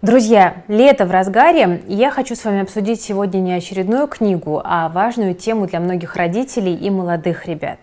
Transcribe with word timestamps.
Друзья, 0.00 0.62
лето 0.68 1.06
в 1.06 1.10
разгаре, 1.10 1.82
и 1.88 1.94
я 1.94 2.12
хочу 2.12 2.36
с 2.36 2.44
вами 2.44 2.60
обсудить 2.60 3.00
сегодня 3.00 3.40
не 3.40 3.52
очередную 3.52 4.06
книгу, 4.06 4.62
а 4.64 4.88
важную 4.88 5.34
тему 5.34 5.66
для 5.66 5.80
многих 5.80 6.14
родителей 6.14 6.72
и 6.72 6.88
молодых 6.88 7.46
ребят. 7.46 7.80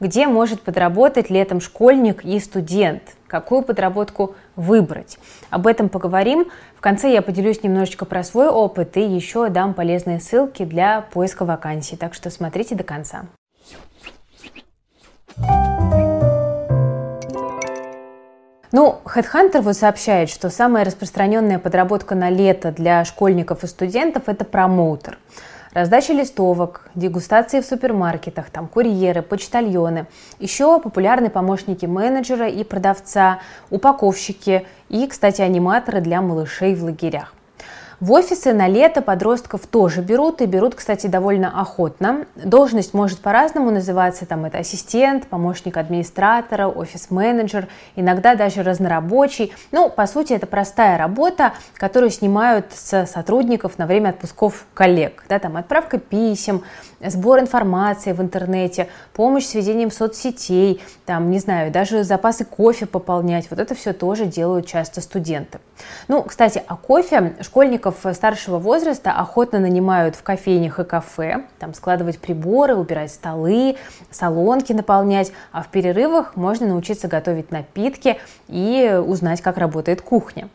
Где 0.00 0.28
может 0.28 0.62
подработать 0.62 1.28
летом 1.28 1.60
школьник 1.60 2.24
и 2.24 2.40
студент? 2.40 3.02
Какую 3.26 3.60
подработку 3.60 4.34
выбрать? 4.56 5.18
Об 5.50 5.66
этом 5.66 5.90
поговорим. 5.90 6.46
В 6.74 6.80
конце 6.80 7.12
я 7.12 7.20
поделюсь 7.20 7.62
немножечко 7.62 8.06
про 8.06 8.24
свой 8.24 8.48
опыт 8.48 8.96
и 8.96 9.02
еще 9.02 9.50
дам 9.50 9.74
полезные 9.74 10.20
ссылки 10.20 10.64
для 10.64 11.02
поиска 11.02 11.44
вакансий, 11.44 11.96
так 11.96 12.14
что 12.14 12.30
смотрите 12.30 12.76
до 12.76 12.84
конца. 12.84 13.26
Ну, 18.70 19.00
HeadHunter 19.06 19.62
вот 19.62 19.76
сообщает, 19.76 20.28
что 20.28 20.50
самая 20.50 20.84
распространенная 20.84 21.58
подработка 21.58 22.14
на 22.14 22.28
лето 22.28 22.70
для 22.70 23.02
школьников 23.06 23.64
и 23.64 23.66
студентов– 23.66 24.24
это 24.26 24.44
промоутер. 24.44 25.18
Раздача 25.72 26.12
листовок, 26.12 26.90
дегустации 26.94 27.60
в 27.60 27.64
супермаркетах, 27.64 28.50
там 28.50 28.68
курьеры, 28.68 29.22
почтальоны. 29.22 30.06
Еще 30.38 30.80
популярны 30.80 31.30
помощники 31.30 31.86
менеджера 31.86 32.46
и 32.46 32.62
продавца, 32.62 33.38
упаковщики 33.70 34.66
и, 34.90 35.06
кстати, 35.06 35.40
аниматоры 35.40 36.02
для 36.02 36.20
малышей 36.20 36.74
в 36.74 36.84
лагерях. 36.84 37.32
В 38.00 38.12
офисы 38.12 38.52
на 38.52 38.68
лето 38.68 39.02
подростков 39.02 39.66
тоже 39.66 40.02
берут, 40.02 40.40
и 40.40 40.46
берут, 40.46 40.76
кстати, 40.76 41.08
довольно 41.08 41.60
охотно. 41.60 42.26
Должность 42.36 42.94
может 42.94 43.18
по-разному 43.18 43.72
называться, 43.72 44.24
там 44.24 44.44
это 44.44 44.58
ассистент, 44.58 45.26
помощник 45.26 45.76
администратора, 45.76 46.68
офис-менеджер, 46.68 47.66
иногда 47.96 48.36
даже 48.36 48.62
разнорабочий. 48.62 49.52
Ну, 49.72 49.90
по 49.90 50.06
сути, 50.06 50.32
это 50.32 50.46
простая 50.46 50.96
работа, 50.96 51.54
которую 51.74 52.10
снимают 52.10 52.66
с 52.72 53.04
сотрудников 53.06 53.78
на 53.78 53.86
время 53.86 54.10
отпусков 54.10 54.66
коллег. 54.74 55.24
Да, 55.28 55.40
там 55.40 55.56
отправка 55.56 55.98
писем, 55.98 56.62
сбор 57.04 57.40
информации 57.40 58.12
в 58.12 58.22
интернете, 58.22 58.88
помощь 59.12 59.46
с 59.46 59.54
ведением 59.54 59.90
соцсетей, 59.90 60.80
там, 61.04 61.32
не 61.32 61.40
знаю, 61.40 61.72
даже 61.72 62.04
запасы 62.04 62.44
кофе 62.44 62.86
пополнять. 62.86 63.50
Вот 63.50 63.58
это 63.58 63.74
все 63.74 63.92
тоже 63.92 64.26
делают 64.26 64.66
часто 64.66 65.00
студенты. 65.00 65.58
Ну, 66.06 66.22
кстати, 66.22 66.62
о 66.64 66.76
кофе 66.76 67.34
школьников 67.40 67.87
сотрудников 67.88 68.16
старшего 68.16 68.58
возраста 68.58 69.12
охотно 69.12 69.58
нанимают 69.58 70.16
в 70.16 70.22
кофейнях 70.22 70.78
и 70.78 70.84
кафе, 70.84 71.44
там 71.58 71.74
складывать 71.74 72.18
приборы, 72.18 72.74
убирать 72.74 73.10
столы, 73.10 73.76
салонки 74.10 74.72
наполнять, 74.72 75.32
а 75.52 75.62
в 75.62 75.68
перерывах 75.68 76.36
можно 76.36 76.66
научиться 76.66 77.08
готовить 77.08 77.50
напитки 77.50 78.18
и 78.48 79.00
узнать, 79.04 79.40
как 79.40 79.58
работает 79.58 80.02
кухня. 80.02 80.48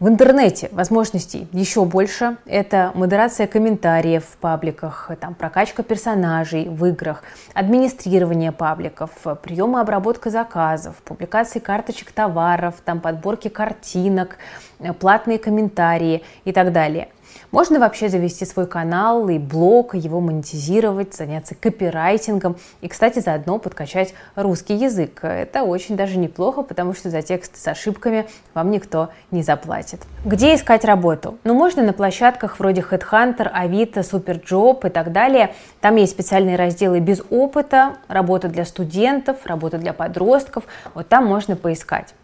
В 0.00 0.06
интернете 0.06 0.68
возможностей 0.70 1.48
еще 1.50 1.84
больше. 1.84 2.36
Это 2.46 2.92
модерация 2.94 3.48
комментариев 3.48 4.24
в 4.24 4.36
пабликах, 4.36 5.10
там, 5.20 5.34
прокачка 5.34 5.82
персонажей 5.82 6.68
в 6.68 6.86
играх, 6.86 7.24
администрирование 7.52 8.52
пабликов, 8.52 9.10
прием 9.42 9.76
и 9.76 9.80
обработка 9.80 10.30
заказов, 10.30 10.94
публикации 11.04 11.58
карточек 11.58 12.12
товаров, 12.12 12.76
там, 12.84 13.00
подборки 13.00 13.48
картинок, 13.48 14.36
платные 15.00 15.40
комментарии 15.40 16.22
и 16.44 16.52
так 16.52 16.72
далее– 16.72 17.08
можно 17.50 17.80
вообще 17.80 18.08
завести 18.08 18.44
свой 18.44 18.66
канал 18.66 19.28
и 19.28 19.38
блог, 19.38 19.94
его 19.94 20.20
монетизировать, 20.20 21.14
заняться 21.14 21.54
копирайтингом 21.54 22.56
и, 22.82 22.88
кстати, 22.88 23.20
заодно 23.20 23.58
подкачать 23.58 24.14
русский 24.36 24.74
язык. 24.74 25.20
Это 25.22 25.62
очень 25.62 25.96
даже 25.96 26.18
неплохо, 26.18 26.62
потому 26.62 26.94
что 26.94 27.08
за 27.08 27.22
текст 27.22 27.56
с 27.56 27.66
ошибками 27.66 28.26
вам 28.52 28.70
никто 28.70 29.08
не 29.30 29.42
заплатит. 29.42 30.00
Где 30.24 30.54
искать 30.54 30.84
работу? 30.84 31.38
Ну, 31.44 31.54
можно 31.54 31.82
на 31.82 31.92
площадках 31.92 32.58
вроде 32.58 32.82
Headhunter, 32.82 33.48
Авито, 33.50 34.00
Superjob 34.00 34.86
и 34.86 34.90
так 34.90 35.12
далее. 35.12 35.54
Там 35.80 35.96
есть 35.96 36.12
специальные 36.12 36.56
разделы 36.56 37.00
без 37.00 37.22
опыта, 37.30 37.96
работа 38.08 38.48
для 38.48 38.66
студентов, 38.66 39.46
работа 39.46 39.78
для 39.78 39.94
подростков. 39.94 40.64
Вот 40.94 41.08
там 41.08 41.24
можно 41.24 41.56
поискать. 41.56 42.14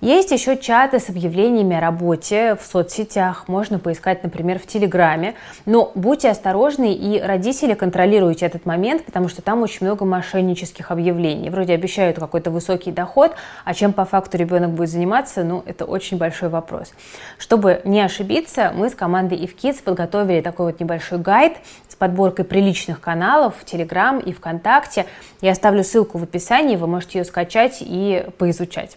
Есть 0.00 0.30
еще 0.30 0.56
чаты 0.56 1.00
с 1.00 1.08
объявлениями 1.08 1.76
о 1.76 1.80
работе 1.80 2.56
в 2.60 2.64
соцсетях. 2.64 3.48
Можно 3.48 3.80
поискать, 3.80 4.22
например, 4.22 4.60
в 4.60 4.67
Телеграме. 4.68 5.34
Но 5.66 5.90
будьте 5.94 6.30
осторожны 6.30 6.94
и 6.94 7.20
родители 7.20 7.74
контролируйте 7.74 8.46
этот 8.46 8.66
момент, 8.66 9.04
потому 9.04 9.28
что 9.28 9.42
там 9.42 9.62
очень 9.62 9.86
много 9.86 10.04
мошеннических 10.04 10.90
объявлений. 10.90 11.50
Вроде 11.50 11.74
обещают 11.74 12.18
какой-то 12.18 12.50
высокий 12.50 12.92
доход, 12.92 13.34
а 13.64 13.74
чем 13.74 13.92
по 13.92 14.04
факту 14.04 14.36
ребенок 14.36 14.70
будет 14.70 14.90
заниматься, 14.90 15.44
ну, 15.44 15.62
это 15.66 15.84
очень 15.84 16.18
большой 16.18 16.48
вопрос. 16.48 16.92
Чтобы 17.38 17.80
не 17.84 18.00
ошибиться, 18.00 18.72
мы 18.74 18.90
с 18.90 18.94
командой 18.94 19.38
IfKids 19.38 19.82
подготовили 19.82 20.40
такой 20.40 20.66
вот 20.66 20.80
небольшой 20.80 21.18
гайд 21.18 21.54
с 21.88 21.96
подборкой 21.96 22.44
приличных 22.44 23.00
каналов 23.00 23.54
в 23.60 23.64
Телеграм 23.64 24.18
и 24.18 24.32
ВКонтакте. 24.32 25.06
Я 25.40 25.52
оставлю 25.52 25.82
ссылку 25.82 26.18
в 26.18 26.22
описании, 26.22 26.76
вы 26.76 26.86
можете 26.86 27.18
ее 27.18 27.24
скачать 27.24 27.78
и 27.80 28.26
поизучать. 28.38 28.96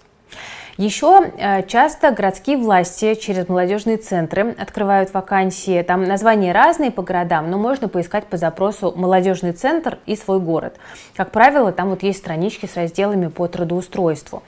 Еще 0.81 1.31
э, 1.38 1.62
часто 1.68 2.09
городские 2.09 2.58
власти 2.58 3.14
через 3.14 3.47
молодежные 3.47 3.97
центры 3.97 4.56
открывают 4.58 5.14
вакансии. 5.14 5.80
Там 5.84 6.06
названия 6.06 6.53
разные 6.53 6.90
по 6.90 7.03
городам, 7.03 7.52
но 7.52 7.59
можно 7.59 7.88
поискать 7.88 8.25
по 8.25 8.36
запросу 8.36 8.91
«молодежный 8.96 9.52
центр» 9.52 10.00
и 10.08 10.16
«свой 10.16 10.40
город». 10.40 10.78
Как 11.16 11.30
правило, 11.30 11.72
там 11.72 11.91
вот 11.91 12.02
есть 12.02 12.18
странички 12.18 12.66
с 12.66 12.75
разделами 12.75 13.28
по 13.28 13.47
трудоустройству. 13.47 14.41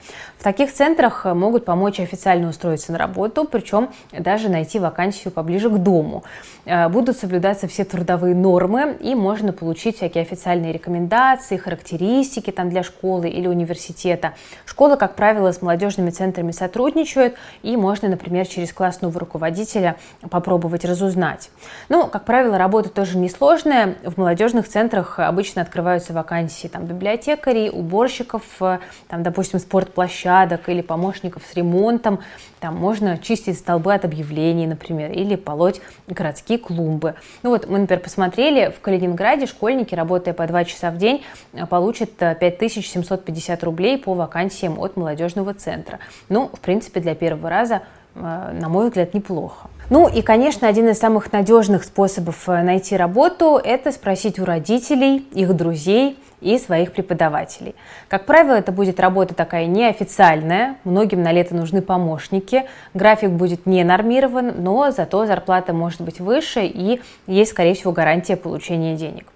Таких 0.44 0.74
центрах 0.74 1.24
э, 1.24 1.32
могут 1.32 1.64
помочь 1.64 2.00
официально 2.00 2.50
устроиться 2.50 2.92
на 2.92 2.98
работу, 2.98 3.48
причем 3.50 3.88
даже 4.12 4.50
найти 4.50 4.78
вакансию 4.78 5.32
поближе 5.32 5.70
к 5.70 5.78
дому. 5.78 6.22
Э, 6.66 6.90
будут 6.90 7.16
соблюдаться 7.16 7.66
все 7.66 7.82
трудовые 7.86 8.34
нормы, 8.34 8.94
и 9.00 9.14
можно 9.14 9.54
получить 9.54 9.96
всякие 9.96 10.20
официальные 10.20 10.74
рекомендации, 10.74 11.56
характеристики 11.56 12.50
там 12.50 12.68
для 12.68 12.82
школы 12.82 13.30
или 13.30 13.46
университета. 13.46 14.34
Школы, 14.66 14.98
как 14.98 15.14
правило, 15.14 15.50
с 15.50 15.62
молодежными 15.62 16.10
центрами 16.10 16.50
сотрудничают, 16.50 17.36
и 17.62 17.74
можно, 17.78 18.10
например, 18.10 18.46
через 18.46 18.70
классного 18.74 19.18
руководителя 19.18 19.96
попробовать 20.28 20.84
разузнать. 20.84 21.48
Ну, 21.88 22.06
как 22.06 22.26
правило, 22.26 22.58
работа 22.58 22.90
тоже 22.90 23.16
несложная. 23.16 23.94
В 24.04 24.18
молодежных 24.18 24.68
центрах 24.68 25.18
обычно 25.20 25.62
открываются 25.62 26.12
вакансии 26.12 26.68
там, 26.68 26.84
библиотекарей, 26.84 27.70
уборщиков, 27.70 28.42
э, 28.60 28.80
там, 29.08 29.22
допустим, 29.22 29.58
спортплощадок 29.58 30.33
или 30.68 30.82
помощников 30.82 31.42
с 31.50 31.54
ремонтом. 31.54 32.20
Там 32.60 32.76
можно 32.76 33.18
чистить 33.18 33.58
столбы 33.58 33.94
от 33.94 34.04
объявлений, 34.04 34.66
например, 34.66 35.12
или 35.12 35.36
полоть 35.36 35.80
городские 36.06 36.58
клумбы. 36.58 37.14
Ну 37.42 37.50
вот 37.50 37.68
мы, 37.68 37.78
например, 37.78 38.02
посмотрели, 38.02 38.70
в 38.70 38.80
Калининграде 38.80 39.46
школьники, 39.46 39.94
работая 39.94 40.34
по 40.34 40.46
2 40.46 40.64
часа 40.64 40.90
в 40.90 40.98
день, 40.98 41.24
получат 41.68 42.10
5750 42.16 43.62
э, 43.62 43.66
рублей 43.66 43.98
по 43.98 44.14
вакансиям 44.14 44.78
от 44.78 44.96
молодежного 44.96 45.54
центра. 45.54 45.98
Ну, 46.28 46.48
в 46.52 46.60
принципе, 46.60 47.00
для 47.00 47.14
первого 47.14 47.48
раза 47.48 47.74
э, 47.76 47.80
на 48.14 48.68
мой 48.68 48.86
взгляд, 48.86 49.14
неплохо. 49.14 49.68
Ну 49.90 50.08
и, 50.08 50.22
конечно, 50.22 50.66
один 50.66 50.88
из 50.88 50.98
самых 50.98 51.32
надежных 51.32 51.84
способов 51.84 52.48
э, 52.48 52.62
найти 52.62 52.96
работу– 52.96 53.60
это 53.64 53.92
спросить 53.92 54.38
у 54.38 54.44
родителей, 54.44 55.26
их 55.32 55.54
друзей 55.54 56.18
и 56.40 56.58
своих 56.58 56.92
преподавателей. 56.92 57.74
Как 58.08 58.24
правило, 58.24 58.54
это 58.54 58.72
будет 58.72 58.98
работа 58.98 59.34
такая 59.34 59.66
неофициальная, 59.66 60.76
многим 60.84 61.22
на 61.22 61.32
лето 61.32 61.54
нужны 61.54 61.82
помощники, 61.82 62.64
график 62.94 63.30
будет 63.30 63.66
не 63.66 63.84
нормирован, 63.84 64.54
но 64.58 64.90
зато 64.90 65.26
зарплата 65.26 65.72
может 65.72 66.00
быть 66.00 66.20
выше 66.20 66.64
и 66.64 67.00
есть, 67.26 67.50
скорее 67.50 67.74
всего, 67.74 67.92
гарантия 67.92 68.36
получения 68.36 68.94
денег. 68.96 69.26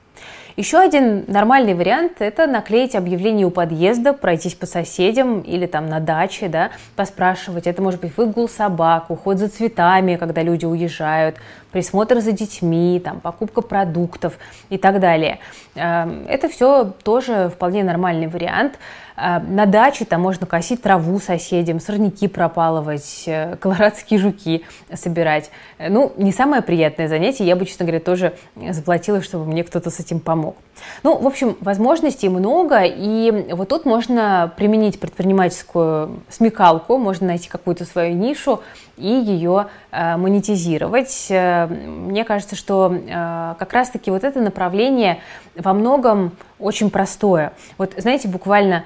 Еще 0.59 0.79
один 0.79 1.23
нормальный 1.29 1.75
вариант– 1.75 2.15
это 2.19 2.49
наклеить 2.49 2.97
объявление 2.97 3.47
у 3.47 3.51
подъезда, 3.51 4.13
пройтись 4.13 4.57
по 4.57 4.67
соседям 4.67 5.43
или 5.43 5.67
там 5.67 5.87
на 5.87 6.01
даче, 6.01 6.49
да, 6.49 6.71
поспрашивать. 6.97 7.69
Это 7.69 7.81
может 7.81 8.01
быть 8.01 8.17
выгул 8.17 8.49
собак, 8.49 9.09
уход 9.09 9.39
за 9.39 9.47
цветами, 9.47 10.17
когда 10.17 10.43
люди 10.43 10.65
уезжают, 10.65 11.37
присмотр 11.71 12.21
за 12.21 12.33
детьми, 12.33 13.01
там, 13.05 13.21
покупка 13.21 13.61
продуктов 13.61 14.39
и 14.71 14.79
так 14.79 15.01
далее. 15.01 15.39
Эм, 15.75 16.27
это 16.29 16.49
все 16.49 16.93
тоже 17.03 17.51
вполне 17.55 17.85
нормальный 17.85 18.27
вариант. 18.27 18.79
Э, 19.17 19.41
на 19.41 19.67
даче 19.67 20.05
там 20.05 20.23
можно 20.23 20.47
косить 20.47 20.83
траву 20.83 21.19
соседям, 21.21 21.81
сорняки 21.81 22.29
пропалывать, 22.29 23.25
э, 23.27 23.57
колорадские 23.57 24.21
жуки 24.21 24.65
собирать. 24.95 25.51
Э, 25.79 25.89
ну, 25.89 26.13
не 26.17 26.33
самое 26.33 26.63
приятное 26.63 27.09
занятие. 27.09 27.45
Я 27.45 27.57
бы, 27.57 27.67
честно 27.67 27.85
говоря, 27.85 28.01
тоже 28.01 28.35
заплатила, 28.57 29.23
чтобы 29.23 29.45
мне 29.47 29.65
кто-то 29.65 29.91
с 29.91 30.01
этим 30.01 30.21
помог. 30.21 30.57
Ну, 31.03 31.17
в 31.19 31.27
общем, 31.27 31.57
возможностей 31.61 32.29
много, 32.29 32.83
и 32.85 33.47
вот 33.53 33.69
тут 33.69 33.85
можно 33.85 34.53
применить 34.57 35.01
предпринимательскую 35.01 36.21
смекалку, 36.29 36.99
можно 36.99 37.29
найти 37.29 37.49
какую-то 37.49 37.85
свою 37.85 38.15
нишу 38.15 38.61
и 38.97 39.09
ее 39.09 39.67
э, 39.91 40.17
монетизировать. 40.17 41.27
Мне 41.31 42.25
кажется, 42.25 42.57
что 42.57 42.93
э, 42.93 43.55
как 43.59 43.73
раз-таки 43.73 44.11
вот 44.11 44.25
это 44.25 44.41
направление 44.41 45.21
во 45.55 45.73
многом 45.73 46.33
очень 46.59 46.91
простое. 46.91 47.53
Вот, 47.77 47.95
знаете, 47.97 48.29
буквально 48.29 48.85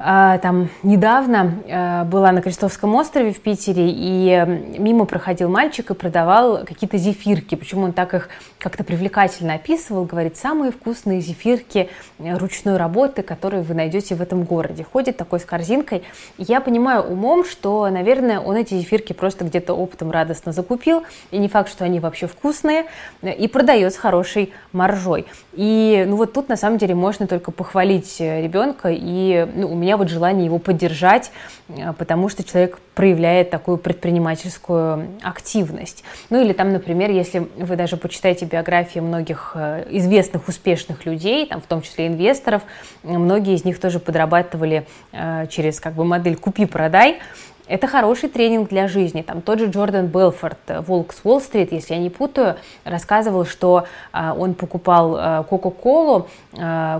а, 0.00 0.38
там 0.38 0.68
недавно 0.84 1.54
э, 1.66 2.04
была 2.04 2.30
на 2.30 2.40
Крестовском 2.40 2.94
острове 2.94 3.32
в 3.32 3.40
Питере, 3.40 3.88
и 3.88 4.76
мимо 4.78 5.06
проходил 5.06 5.48
мальчик 5.48 5.90
и 5.90 5.94
продавал 5.94 6.64
какие-то 6.64 6.98
зефирки. 6.98 7.56
Почему 7.56 7.82
он 7.82 7.92
так 7.92 8.14
их 8.14 8.28
как-то 8.58 8.84
привлекательно 8.84 9.54
описывал, 9.54 10.04
говорит, 10.04 10.36
самые 10.36 10.70
вкусные 10.70 11.20
зефирки 11.20 11.90
э, 12.18 12.36
ручной 12.36 12.76
работы, 12.76 13.22
которые 13.22 13.62
вы 13.62 13.74
найдете 13.74 14.14
в 14.14 14.22
этом 14.22 14.44
городе. 14.44 14.84
Ходит 14.84 15.16
такой 15.16 15.40
с 15.40 15.44
корзинкой. 15.44 16.04
Я 16.38 16.60
понимаю 16.60 17.02
умом, 17.02 17.44
что, 17.44 17.88
наверное, 17.90 18.38
он 18.38 18.56
эти 18.56 18.74
зефирки 18.74 19.12
просто 19.12 19.44
где-то 19.44 19.74
оптом 19.74 20.12
радостно 20.12 20.52
закупил, 20.52 21.02
и 21.32 21.38
не 21.38 21.48
факт, 21.48 21.70
что 21.70 21.84
они 21.84 21.98
вообще 21.98 22.28
вкусные, 22.28 22.86
э, 23.22 23.34
и 23.34 23.48
продает 23.48 23.94
с 23.94 23.96
хорошей 23.96 24.52
маржой. 24.72 25.26
И 25.54 26.04
ну 26.06 26.16
вот 26.16 26.32
тут 26.32 26.48
на 26.48 26.56
самом 26.56 26.78
деле 26.78 26.94
можно 26.94 27.26
только 27.26 27.50
похвалить 27.50 28.20
ребенка, 28.20 28.90
и 28.92 29.44
ну, 29.56 29.72
у 29.72 29.74
меня 29.74 29.88
меня 29.88 29.96
вот 29.96 30.10
желание 30.10 30.44
его 30.44 30.58
поддержать, 30.58 31.32
э, 31.68 31.94
потому 31.94 32.28
что 32.28 32.44
человек 32.44 32.78
проявляет 32.94 33.48
такую 33.48 33.78
предпринимательскую 33.78 35.08
активность. 35.22 36.04
Ну 36.28 36.42
или 36.42 36.52
там, 36.52 36.72
например, 36.72 37.10
если 37.10 37.48
вы 37.56 37.76
даже 37.76 37.96
почитаете 37.96 38.44
биографии 38.48 39.00
многих 39.00 39.52
э, 39.54 39.86
известных, 39.90 40.48
успешных 40.48 41.06
людей, 41.06 41.46
там, 41.46 41.60
в 41.60 41.66
том 41.66 41.82
числе 41.82 42.06
инвесторов, 42.06 42.62
многие 43.02 43.54
из 43.54 43.64
них 43.64 43.80
тоже 43.80 44.00
подрабатывали 44.00 44.86
э, 45.12 45.46
через 45.48 45.80
как 45.80 45.94
бы 45.94 46.04
модель 46.04 46.36
«купи-продай», 46.36 47.18
это 47.66 47.86
хороший 47.86 48.30
тренинг 48.30 48.70
для 48.70 48.88
жизни. 48.88 49.20
Там 49.20 49.42
тот 49.42 49.58
же 49.58 49.66
Джордан 49.66 50.06
Белфорд, 50.06 50.58
э, 50.68 50.80
Волк 50.80 51.12
с 51.12 51.20
Уолл-стрит, 51.22 51.70
если 51.70 51.94
я 51.94 52.00
не 52.00 52.08
путаю, 52.08 52.56
рассказывал, 52.84 53.44
что 53.44 53.84
он 54.12 54.54
покупал 54.54 55.44
Кока-Колу, 55.44 56.28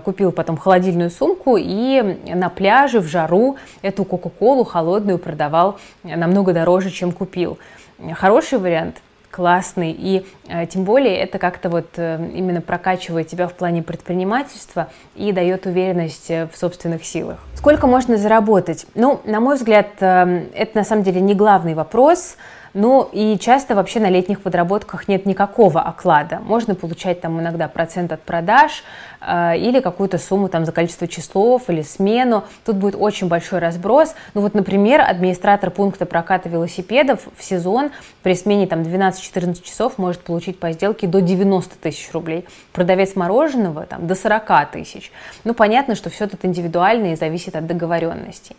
купил 0.04 0.30
потом 0.30 0.58
холодильную 0.58 1.10
сумку 1.10 1.56
и 1.58 2.18
на 2.26 2.50
пляже 2.50 3.00
в 3.00 3.06
жару 3.06 3.56
эту 3.80 4.04
Кока-Колу 4.04 4.64
холодную 4.64 5.18
продавал 5.18 5.78
намного 6.02 6.52
дороже, 6.52 6.90
чем 6.90 7.12
купил. 7.12 7.58
Хороший 8.14 8.58
вариант– 8.58 8.98
классный. 9.38 9.92
И 9.96 10.26
э, 10.48 10.66
тем 10.66 10.82
более 10.82 11.16
это 11.16 11.38
как-то 11.38 11.68
вот 11.70 11.86
э, 11.94 12.28
именно 12.34 12.60
прокачивает 12.60 13.28
тебя 13.28 13.46
в 13.46 13.52
плане 13.52 13.84
предпринимательства 13.84 14.88
и 15.14 15.30
дает 15.30 15.64
уверенность 15.64 16.28
э, 16.28 16.48
в 16.52 16.58
собственных 16.58 17.04
силах. 17.04 17.38
Сколько 17.54 17.86
можно 17.86 18.16
заработать? 18.16 18.84
Ну, 18.96 19.20
на 19.24 19.38
мой 19.38 19.54
взгляд, 19.54 19.90
э, 20.00 20.46
это 20.54 20.78
на 20.78 20.82
самом 20.82 21.04
деле 21.04 21.20
не 21.20 21.34
главный 21.34 21.74
вопрос. 21.74 22.36
Ну 22.74 23.08
и 23.12 23.38
часто 23.38 23.74
вообще 23.74 24.00
на 24.00 24.10
летних 24.10 24.40
подработках 24.40 25.08
нет 25.08 25.26
никакого 25.26 25.80
оклада. 25.80 26.40
Можно 26.40 26.74
получать 26.74 27.20
там 27.20 27.40
иногда 27.40 27.68
процент 27.68 28.12
от 28.12 28.22
продаж 28.22 28.84
э, 29.20 29.56
или 29.58 29.80
какую-то 29.80 30.18
сумму 30.18 30.48
там 30.48 30.64
за 30.64 30.72
количество 30.72 31.08
часов 31.08 31.68
или 31.68 31.82
смену. 31.82 32.44
Тут 32.64 32.76
будет 32.76 32.94
очень 32.98 33.28
большой 33.28 33.58
разброс. 33.58 34.14
Ну 34.34 34.42
вот, 34.42 34.54
например, 34.54 35.00
администратор 35.00 35.70
пункта 35.70 36.06
проката 36.06 36.48
велосипедов 36.48 37.20
в 37.36 37.42
сезон 37.42 37.90
при 38.22 38.34
смене 38.34 38.66
там 38.66 38.82
12-14 38.82 39.62
часов 39.62 39.98
может 39.98 40.20
получить 40.20 40.58
по 40.58 40.72
сделке 40.72 41.06
до 41.06 41.20
90 41.20 41.76
тысяч 41.78 42.10
рублей. 42.12 42.44
Продавец 42.72 43.16
мороженого 43.16 43.86
там 43.86 44.06
до 44.06 44.14
40 44.14 44.70
тысяч. 44.72 45.10
Ну 45.44 45.54
понятно, 45.54 45.94
что 45.94 46.10
все 46.10 46.26
тут 46.26 46.44
индивидуально 46.44 47.12
и 47.12 47.16
зависит 47.16 47.56
от 47.56 47.66
договоренностей. 47.66 48.56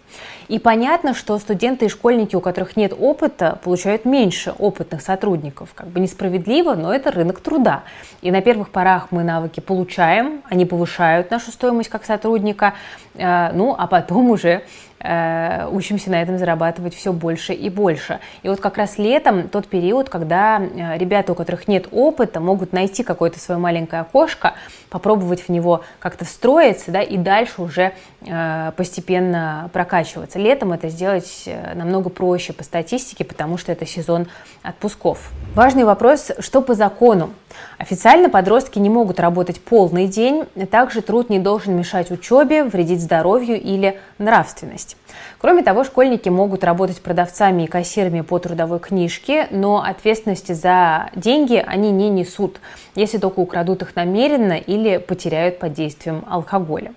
И 0.47 0.57
понятно, 0.57 1.13
что 1.13 1.37
студенты 1.37 1.85
и 1.85 1.89
школьники, 1.89 2.35
у 2.35 2.41
которых 2.41 2.75
нет 2.75 2.93
опыта, 2.97 3.59
получают 3.63 3.98
получают 3.99 4.05
меньше 4.05 4.53
опытных 4.57 5.01
сотрудников. 5.01 5.69
Как 5.75 5.87
бы 5.87 5.99
несправедливо, 5.99 6.75
но 6.75 6.93
это 6.93 7.11
рынок 7.11 7.39
труда. 7.39 7.83
И 8.21 8.31
на 8.31 8.41
первых 8.41 8.69
порах 8.69 9.07
мы 9.11 9.23
навыки 9.23 9.59
получаем, 9.59 10.41
они 10.49 10.65
повышают 10.65 11.31
нашу 11.31 11.51
стоимость 11.51 11.89
как 11.89 12.05
сотрудника, 12.05 12.73
э, 13.15 13.51
ну 13.53 13.75
а 13.77 13.87
потом 13.87 14.31
уже 14.31 14.61
Э, 15.01 15.69
учимся 15.71 16.11
на 16.11 16.21
этом 16.21 16.37
зарабатывать 16.37 16.93
все 16.93 17.13
больше 17.13 17.53
и 17.53 17.69
больше. 17.69 18.19
И 18.43 18.49
вот 18.49 18.59
как 18.59 18.77
раз 18.77 18.97
летом 18.97 19.47
тот 19.47 19.67
период, 19.67 20.09
когда 20.09 20.59
э, 20.59 20.97
ребята, 20.97 21.31
у 21.31 21.35
которых 21.35 21.69
нет 21.69 21.87
опыта, 21.91 22.41
могут 22.41 22.73
найти 22.73 23.03
какое-то 23.03 23.39
свое 23.39 23.59
маленькое 23.59 24.01
окошко, 24.01 24.55
попробовать 24.89 25.41
в 25.41 25.49
него 25.49 25.83
как-то 25.99 26.25
встроиться, 26.25 26.91
да, 26.91 27.01
и 27.01 27.15
дальше 27.15 27.61
уже 27.61 27.93
э, 28.21 28.71
постепенно 28.75 29.69
прокачиваться. 29.71 30.37
Летом 30.37 30.73
это 30.73 30.89
сделать 30.89 31.47
намного 31.75 32.09
проще 32.09 32.51
по 32.51 32.63
статистике, 32.63 33.23
потому 33.23 33.57
что 33.57 33.71
это 33.71 33.85
сезон 33.85 34.27
отпусков. 34.63 35.31
Важный 35.55 35.85
вопрос, 35.85 36.31
что 36.39 36.61
по 36.61 36.73
закону? 36.73 37.29
Официально 37.77 38.29
подростки 38.29 38.79
не 38.79 38.89
могут 38.89 39.19
работать 39.19 39.61
полный 39.61 40.07
день, 40.07 40.45
также 40.69 41.01
труд 41.01 41.29
не 41.29 41.39
должен 41.39 41.75
мешать 41.75 42.11
учебе, 42.11 42.63
вредить 42.63 43.01
здоровью 43.01 43.59
или 43.59 43.99
нравственности. 44.17 44.97
Кроме 45.39 45.63
того, 45.63 45.83
школьники 45.83 46.29
могут 46.29 46.63
работать 46.63 47.01
продавцами 47.01 47.63
и 47.63 47.67
кассирами 47.67 48.21
по 48.21 48.39
трудовой 48.39 48.79
книжке, 48.79 49.47
но 49.51 49.81
ответственности 49.81 50.51
за 50.51 51.09
деньги 51.15 51.63
они 51.65 51.91
не 51.91 52.09
несут, 52.09 52.59
если 52.95 53.17
только 53.17 53.39
украдут 53.39 53.81
их 53.81 53.95
намеренно 53.95 54.53
или 54.53 54.97
потеряют 54.97 55.59
под 55.59 55.73
действием 55.73 56.25
алкоголя. 56.27 56.93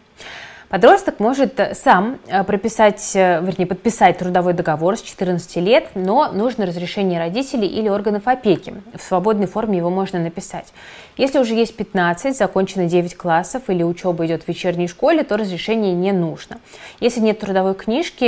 Подросток 0.73 1.21
может 1.21 1.61
э, 1.61 1.75
сам 1.75 2.19
э, 2.29 2.45
прописать, 2.45 3.15
э, 3.15 3.43
вернее, 3.43 3.67
подписать 3.67 4.17
трудовой 4.17 4.55
договор 4.55 4.97
с 4.97 5.03
14 5.03 5.57
лет, 5.57 5.91
но 5.95 6.33
нужно 6.33 6.65
разрешение 6.65 7.19
родителей 7.19 7.67
или 7.67 7.91
органов 7.91 8.23
опеки. 8.25 8.77
В 8.97 9.03
свободной 9.03 9.47
форме 9.47 9.77
его 9.77 9.91
можно 9.91 10.19
написать. 10.19 10.73
Если 11.19 11.39
уже 11.39 11.53
есть 11.53 11.77
15, 11.77 12.35
закончено 12.35 12.87
9 12.87 13.15
классов 13.19 13.65
или 13.69 13.83
учеба 13.83 14.25
идет 14.25 14.45
в 14.45 14.49
вечерней 14.49 14.89
школе, 14.89 15.25
то 15.25 15.37
разрешение 15.37 15.93
не 15.93 16.13
нужно. 16.13 16.57
Если 17.01 17.21
нет 17.21 17.41
трудовой 17.41 17.75
книжки, 17.75 18.25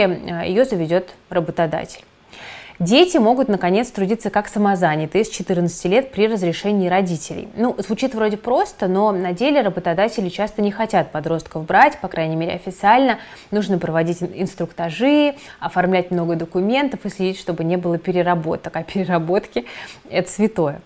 ее 0.46 0.66
заведет 0.66 1.14
работодатель. 1.30 2.04
Дети 2.80 3.18
могут, 3.18 3.46
наконец, 3.48 3.88
трудиться 3.90 4.30
как 4.30 4.48
самозанятые 4.48 5.24
с 5.24 5.28
14 5.28 5.84
лет 5.84 6.10
при 6.10 6.26
разрешении 6.26 6.88
родителей. 6.88 7.48
Ну, 7.54 7.76
звучит 7.78 8.14
вроде 8.14 8.36
просто, 8.36 8.88
но 8.88 9.12
на 9.12 9.32
деле 9.32 9.60
работодатели 9.60 10.28
часто 10.28 10.60
не 10.60 10.72
хотят 10.72 11.12
подростков 11.12 11.64
брать, 11.66 11.98
по 12.00 12.08
крайней 12.08 12.34
мере, 12.34 12.52
официально. 12.52 13.18
Нужно 13.52 13.78
проводить 13.78 14.22
инструктажи, 14.22 15.36
оформлять 15.60 16.10
много 16.10 16.34
документов 16.34 17.00
и 17.04 17.10
следить, 17.10 17.38
чтобы 17.38 17.62
не 17.62 17.76
было 17.76 17.96
переработок. 17.96 18.74
А 18.76 18.82
переработки– 18.82 19.66
это 20.10 20.28
святое. 20.28 20.80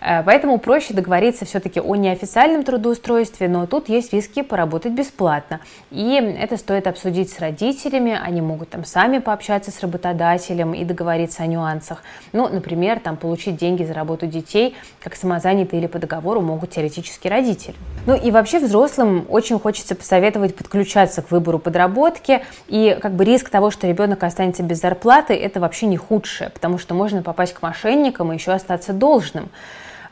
Э, 0.00 0.22
поэтому 0.22 0.58
проще 0.58 0.94
договориться 0.94 1.44
все-таки 1.44 1.80
о 1.80 1.96
неофициальном 1.96 2.62
трудоустройстве, 2.62 3.48
но 3.48 3.66
тут 3.66 3.88
есть 3.88 4.12
риски 4.12 4.42
поработать 4.42 4.92
бесплатно. 4.92 5.60
И 5.90 6.14
это 6.38 6.56
стоит 6.56 6.86
обсудить 6.86 7.30
с 7.30 7.40
родителями, 7.40 8.16
они 8.22 8.40
могут 8.40 8.70
там 8.70 8.84
сами 8.84 9.18
пообщаться 9.18 9.72
с 9.72 9.80
работодателем 9.80 10.72
и 10.72 10.84
договориться 10.84 11.31
договориться 11.32 11.42
о 11.42 11.46
нюансах. 11.46 12.02
Ну, 12.32 12.48
например, 12.48 13.00
там, 13.00 13.16
получить 13.16 13.56
деньги 13.56 13.84
за 13.84 13.94
работу 13.94 14.26
детей, 14.26 14.74
как 15.00 15.16
самозанятые 15.16 15.80
или 15.80 15.86
по 15.86 15.98
договору 15.98 16.40
могут 16.40 16.70
теоретически 16.70 17.28
родители. 17.28 17.74
Ну 18.06 18.14
и 18.14 18.30
вообще 18.30 18.58
взрослым 18.58 19.26
очень 19.28 19.58
хочется 19.58 19.94
посоветовать 19.94 20.54
подключаться 20.54 21.22
к 21.22 21.30
выбору 21.30 21.58
подработки. 21.58 22.42
И 22.68 22.98
как 23.00 23.12
бы 23.12 23.24
риск 23.24 23.48
того, 23.50 23.70
что 23.70 23.86
ребенок 23.86 24.22
останется 24.22 24.62
без 24.62 24.80
зарплаты, 24.80 25.34
это 25.34 25.60
вообще 25.60 25.86
не 25.86 25.96
худшее, 25.96 26.50
потому 26.50 26.78
что 26.78 26.94
можно 26.94 27.22
попасть 27.22 27.54
к 27.54 27.62
мошенникам 27.62 28.32
и 28.32 28.36
еще 28.36 28.52
остаться 28.52 28.92
должным. 28.92 29.48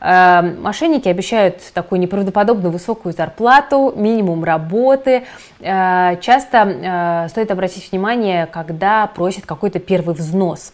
Э, 0.01 0.41
мошенники 0.41 1.07
обещают 1.07 1.61
такую 1.73 2.01
неправдоподобно 2.01 2.69
высокую 2.69 3.13
зарплату, 3.13 3.93
минимум 3.95 4.43
работы. 4.43 5.23
Э, 5.59 6.17
часто 6.21 7.25
э, 7.25 7.29
стоит 7.29 7.51
обратить 7.51 7.91
внимание, 7.91 8.47
когда 8.47 9.05
просят 9.07 9.45
какой-то 9.45 9.79
первый 9.79 10.15
взнос. 10.15 10.73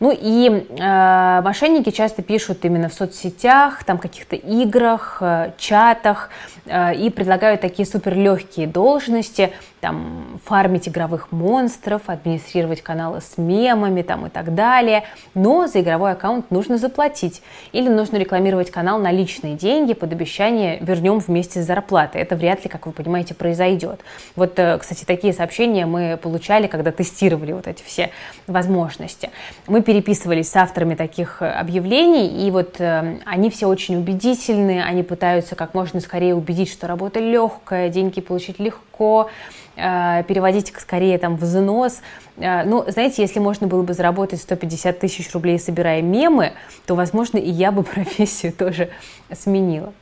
Ну 0.00 0.16
и 0.16 0.48
э, 0.48 1.40
мошенники 1.42 1.90
часто 1.90 2.22
пишут 2.22 2.64
именно 2.64 2.88
в 2.88 2.94
соцсетях, 2.94 3.84
там 3.84 3.98
каких-то 3.98 4.36
играх, 4.36 5.18
э, 5.20 5.52
чатах 5.58 6.30
э, 6.66 6.94
и 6.94 7.10
предлагают 7.10 7.60
такие 7.60 7.86
суперлегкие 7.86 8.66
должности, 8.66 9.52
там 9.80 10.40
фармить 10.44 10.88
игровых 10.88 11.30
монстров, 11.32 12.02
администрировать 12.06 12.82
каналы 12.82 13.20
с 13.20 13.38
мемами 13.38 14.02
там 14.02 14.26
и 14.26 14.30
так 14.30 14.54
далее. 14.54 15.04
Но 15.34 15.66
за 15.66 15.80
игровой 15.80 16.12
аккаунт 16.12 16.50
нужно 16.50 16.76
заплатить 16.76 17.42
или 17.72 17.88
нужно 17.88 18.16
рекламировать 18.16 18.70
канал 18.70 18.98
на 18.98 19.12
личные 19.12 19.54
деньги 19.54 19.94
под 19.94 20.12
обещание 20.12 20.78
вернем 20.80 21.20
вместе 21.20 21.62
с 21.62 21.66
зарплатой. 21.66 22.20
Это 22.20 22.36
вряд 22.36 22.64
ли, 22.64 22.68
как 22.68 22.86
вы 22.86 22.92
понимаете, 22.92 23.34
произойдет. 23.34 24.00
Вот, 24.34 24.58
э, 24.58 24.76
кстати, 24.78 25.04
такие 25.04 25.32
сообщения 25.32 25.86
мы 25.86 26.18
получали, 26.20 26.66
когда 26.66 26.90
тестировали 26.90 27.52
вот 27.52 27.66
эти 27.66 27.82
все 27.82 28.10
возможности. 28.46 29.30
Мы 29.66 29.82
переписывались 29.86 30.50
с 30.50 30.56
авторами 30.56 30.96
таких 30.96 31.40
э, 31.40 31.48
объявлений, 31.48 32.46
и 32.46 32.50
вот 32.50 32.80
э, 32.80 33.20
они 33.24 33.50
все 33.50 33.68
очень 33.68 33.96
убедительны, 33.96 34.82
они 34.82 35.04
пытаются 35.04 35.54
как 35.54 35.74
можно 35.74 36.00
скорее 36.00 36.34
убедить, 36.34 36.70
что 36.70 36.88
работа 36.88 37.20
легкая, 37.20 37.88
деньги 37.88 38.20
получить 38.20 38.58
легко, 38.58 39.30
э, 39.76 40.24
переводить 40.24 40.70
их 40.70 40.80
скорее 40.80 41.18
там 41.18 41.36
взнос. 41.36 42.00
Ну, 42.36 42.84
знаете, 42.88 43.22
если 43.22 43.38
можно 43.38 43.68
было 43.68 43.82
бы 43.82 43.94
заработать 43.94 44.40
150 44.40 44.98
тысяч 44.98 45.32
рублей, 45.32 45.58
собирая 45.58 46.02
мемы, 46.02 46.52
то, 46.84 46.96
возможно, 46.96 47.38
и 47.38 47.48
я 47.48 47.70
бы 47.70 47.82
профессию 47.84 48.52
тоже 48.52 48.90
сменила. 49.32 49.92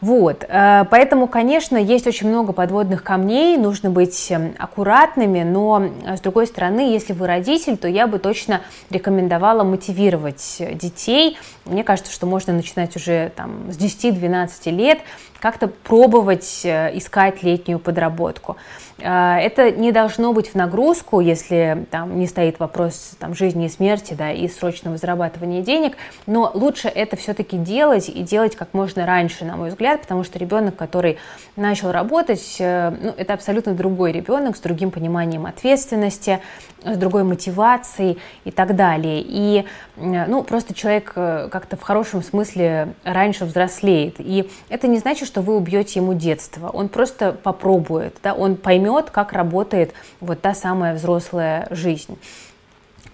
Вот, 0.00 0.44
э, 0.48 0.84
поэтому, 0.90 1.26
конечно, 1.26 1.76
есть 1.76 2.06
очень 2.06 2.28
много 2.28 2.52
подводных 2.52 3.02
камней, 3.02 3.56
нужно 3.56 3.90
быть 3.90 4.30
эм, 4.30 4.54
аккуратными, 4.56 5.42
но, 5.42 5.90
э, 6.04 6.16
с 6.16 6.20
другой 6.20 6.46
стороны, 6.46 6.92
если 6.92 7.12
вы 7.12 7.26
родитель, 7.26 7.76
то 7.76 7.88
я 7.88 8.06
бы 8.06 8.20
точно 8.20 8.60
рекомендовала 8.90 9.64
мотивировать 9.64 10.62
детей. 10.74 11.36
Мне 11.64 11.82
кажется, 11.82 12.12
что 12.12 12.26
можно 12.26 12.52
начинать 12.52 12.94
уже 12.94 13.32
там, 13.34 13.72
с 13.72 13.76
10-12 13.76 14.70
лет, 14.70 15.00
как-то 15.40 15.68
пробовать 15.68 16.62
э, 16.64 16.96
искать 16.96 17.42
летнюю 17.42 17.78
подработку. 17.78 18.56
Э, 18.98 19.36
это 19.36 19.70
не 19.70 19.92
должно 19.92 20.32
быть 20.32 20.48
в 20.48 20.54
нагрузку, 20.54 21.20
если 21.20 21.86
там 21.90 22.18
не 22.18 22.26
стоит 22.26 22.58
вопрос 22.58 23.12
там, 23.18 23.34
жизни 23.34 23.66
и 23.66 23.68
смерти, 23.68 24.14
да, 24.14 24.32
и 24.32 24.48
срочного 24.48 24.96
зарабатывания 24.96 25.62
денег, 25.62 25.96
но 26.26 26.50
лучше 26.54 26.88
это 26.88 27.16
все-таки 27.16 27.56
делать 27.56 28.08
и 28.08 28.22
делать 28.22 28.56
как 28.56 28.74
можно 28.74 29.06
раньше, 29.06 29.44
на 29.44 29.56
мой 29.56 29.70
взгляд, 29.70 30.02
потому 30.02 30.24
что 30.24 30.38
ребенок, 30.38 30.76
который 30.76 31.18
начал 31.54 31.92
работать, 31.92 32.56
э, 32.58 32.90
ну, 33.00 33.14
это 33.16 33.34
абсолютно 33.34 33.74
другой 33.74 34.12
ребенок 34.12 34.56
с 34.56 34.60
другим 34.60 34.90
пониманием 34.90 35.46
ответственности, 35.46 36.40
с 36.84 36.96
другой 36.96 37.24
мотивацией 37.24 38.18
и 38.44 38.50
так 38.50 38.76
далее. 38.76 39.20
И 39.24 39.64
ну, 39.96 40.42
просто 40.44 40.74
человек 40.74 41.12
как-то 41.12 41.76
в 41.76 41.82
хорошем 41.82 42.22
смысле 42.22 42.94
раньше 43.02 43.44
взрослеет. 43.44 44.16
И 44.18 44.48
это 44.68 44.86
не 44.86 44.98
значит, 44.98 45.27
что 45.28 45.42
вы 45.42 45.54
убьете 45.56 46.00
ему 46.00 46.14
детство. 46.14 46.68
Он 46.70 46.88
просто 46.88 47.32
попробует, 47.32 48.16
да, 48.22 48.34
он 48.34 48.56
поймет, 48.56 49.10
как 49.10 49.32
работает 49.32 49.92
вот 50.20 50.40
та 50.40 50.54
самая 50.54 50.94
взрослая 50.94 51.68
жизнь. 51.70 52.18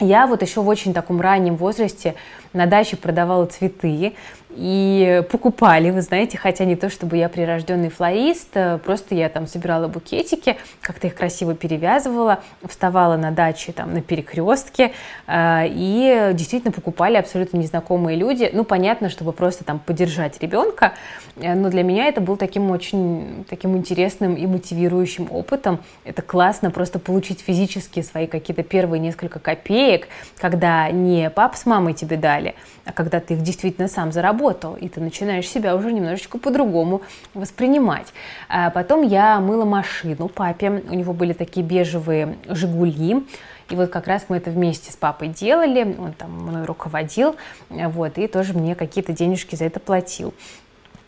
Я 0.00 0.26
вот 0.26 0.42
еще 0.42 0.60
в 0.60 0.68
очень 0.68 0.94
таком 0.94 1.20
раннем 1.20 1.56
возрасте 1.56 2.14
на 2.52 2.66
даче 2.66 2.96
продавала 2.96 3.46
цветы, 3.46 4.14
и 4.56 5.22
покупали, 5.30 5.90
вы 5.90 6.02
знаете, 6.02 6.38
хотя 6.38 6.64
не 6.64 6.76
то, 6.76 6.88
чтобы 6.90 7.16
я 7.16 7.28
прирожденный 7.28 7.88
флорист, 7.88 8.48
э, 8.54 8.78
просто 8.78 9.14
я 9.14 9.28
там 9.28 9.46
собирала 9.46 9.88
букетики, 9.88 10.56
как-то 10.80 11.08
их 11.08 11.14
красиво 11.14 11.54
перевязывала, 11.54 12.40
вставала 12.68 13.16
на 13.16 13.30
даче 13.30 13.72
там 13.72 13.92
на 13.92 14.00
перекрестке, 14.00 14.92
э, 15.26 15.62
и 15.66 16.30
действительно 16.34 16.72
покупали 16.72 17.16
абсолютно 17.16 17.56
незнакомые 17.56 18.16
люди. 18.16 18.50
Ну, 18.52 18.64
понятно, 18.64 19.08
чтобы 19.08 19.32
просто 19.32 19.64
там 19.64 19.80
поддержать 19.80 20.40
ребенка, 20.40 20.92
э, 21.36 21.54
но 21.54 21.68
для 21.70 21.82
меня 21.82 22.06
это 22.06 22.20
был 22.20 22.36
таким 22.36 22.70
очень 22.70 23.44
таким 23.50 23.76
интересным 23.76 24.34
и 24.34 24.46
мотивирующим 24.46 25.28
опытом. 25.30 25.80
Это 26.04 26.22
классно 26.22 26.70
просто 26.70 27.00
получить 27.00 27.40
физически 27.40 28.02
свои 28.02 28.28
какие-то 28.28 28.62
первые 28.62 29.00
несколько 29.00 29.40
копеек, 29.40 30.06
когда 30.38 30.88
не 30.90 31.28
пап 31.30 31.56
с 31.56 31.66
мамой 31.66 31.94
тебе 31.94 32.16
дали, 32.16 32.54
а 32.84 32.92
когда 32.92 33.18
ты 33.18 33.34
их 33.34 33.42
действительно 33.42 33.88
сам 33.88 34.12
заработал, 34.12 34.43
и 34.50 34.88
ты 34.88 35.00
начинаешь 35.00 35.48
себя 35.48 35.74
уже 35.76 35.92
немножечко 35.92 36.38
по-другому 36.38 37.02
воспринимать. 37.34 38.12
А 38.48 38.70
потом 38.70 39.02
я 39.02 39.40
мыла 39.40 39.64
машину 39.64 40.28
папе, 40.28 40.82
у 40.88 40.94
него 40.94 41.12
были 41.12 41.32
такие 41.32 41.64
бежевые 41.64 42.36
«Жигули», 42.48 43.24
и 43.70 43.76
вот 43.76 43.90
как 43.90 44.06
раз 44.06 44.26
мы 44.28 44.36
это 44.36 44.50
вместе 44.50 44.92
с 44.92 44.96
папой 44.96 45.28
делали, 45.28 45.96
он 45.98 46.12
там 46.12 46.32
мной 46.32 46.64
руководил, 46.64 47.34
вот, 47.70 48.18
и 48.18 48.26
тоже 48.26 48.52
мне 48.52 48.74
какие-то 48.74 49.14
денежки 49.14 49.56
за 49.56 49.64
это 49.64 49.80
платил. 49.80 50.34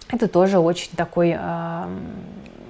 Это 0.09 0.27
тоже 0.27 0.59
очень 0.59 0.93
такой, 0.97 1.37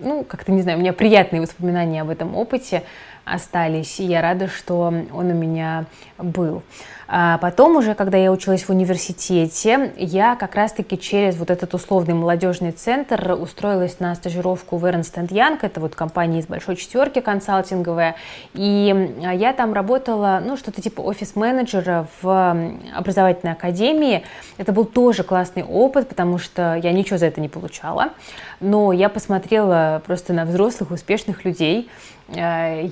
ну, 0.00 0.24
как-то, 0.24 0.50
не 0.50 0.62
знаю, 0.62 0.78
у 0.78 0.80
меня 0.80 0.92
приятные 0.92 1.40
воспоминания 1.40 2.02
об 2.02 2.10
этом 2.10 2.34
опыте 2.34 2.82
остались, 3.26 3.98
и 3.98 4.04
я 4.04 4.22
рада, 4.22 4.48
что 4.48 4.84
он 4.86 5.06
у 5.12 5.34
меня 5.34 5.84
был. 6.16 6.62
А 7.08 7.38
потом 7.38 7.76
уже, 7.76 7.94
когда 7.94 8.18
я 8.18 8.32
училась 8.32 8.64
в 8.64 8.70
университете, 8.70 9.92
я 9.96 10.34
как 10.34 10.54
раз-таки 10.56 10.98
через 10.98 11.36
вот 11.36 11.50
этот 11.50 11.72
условный 11.74 12.14
молодежный 12.14 12.72
центр 12.72 13.32
устроилась 13.32 14.00
на 14.00 14.14
стажировку 14.16 14.76
в 14.76 14.84
Ernst 14.84 15.14
Young, 15.28 15.58
это 15.62 15.80
вот 15.80 15.94
компания 15.94 16.40
из 16.40 16.46
большой 16.46 16.74
четверки 16.74 17.20
консалтинговая, 17.20 18.16
и 18.54 19.14
я 19.20 19.52
там 19.52 19.72
работала, 19.72 20.42
ну, 20.44 20.56
что-то 20.56 20.82
типа 20.82 21.00
офис-менеджера 21.00 22.08
в 22.22 22.56
образовательной 22.96 23.52
академии. 23.52 24.24
Это 24.56 24.72
был 24.72 24.84
тоже 24.84 25.22
классный 25.22 25.62
опыт, 25.62 26.08
потому 26.08 26.38
что 26.38 26.74
я 26.74 26.92
ничего 26.92 27.18
за 27.18 27.26
это 27.26 27.40
не 27.40 27.48
получала, 27.48 28.10
но 28.58 28.92
я 28.92 29.08
посмотрела 29.08 30.02
просто 30.04 30.32
на 30.32 30.44
взрослых, 30.44 30.90
успешных 30.90 31.44
людей, 31.44 31.88
Э, 32.28 32.84